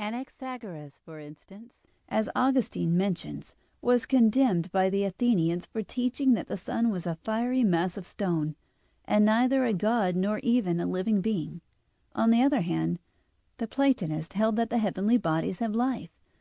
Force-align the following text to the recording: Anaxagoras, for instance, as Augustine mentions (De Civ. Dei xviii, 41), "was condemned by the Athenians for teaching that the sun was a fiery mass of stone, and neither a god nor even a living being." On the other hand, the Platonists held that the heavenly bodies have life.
Anaxagoras, 0.00 0.98
for 0.98 1.20
instance, 1.20 1.86
as 2.08 2.28
Augustine 2.34 2.96
mentions 2.96 3.50
(De 3.50 3.50
Civ. 3.50 3.52
Dei 3.52 3.52
xviii, 3.52 3.90
41), 3.92 3.94
"was 3.94 4.06
condemned 4.06 4.72
by 4.72 4.90
the 4.90 5.04
Athenians 5.04 5.66
for 5.66 5.80
teaching 5.80 6.32
that 6.34 6.48
the 6.48 6.56
sun 6.56 6.90
was 6.90 7.06
a 7.06 7.14
fiery 7.22 7.62
mass 7.62 7.96
of 7.96 8.04
stone, 8.04 8.56
and 9.04 9.24
neither 9.24 9.64
a 9.64 9.72
god 9.72 10.16
nor 10.16 10.40
even 10.40 10.80
a 10.80 10.86
living 10.86 11.20
being." 11.20 11.60
On 12.16 12.30
the 12.30 12.42
other 12.42 12.62
hand, 12.62 12.98
the 13.58 13.68
Platonists 13.68 14.34
held 14.34 14.56
that 14.56 14.70
the 14.70 14.78
heavenly 14.78 15.18
bodies 15.18 15.60
have 15.60 15.72
life. 15.76 16.10